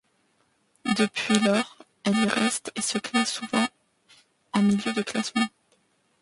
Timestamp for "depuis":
0.97-1.37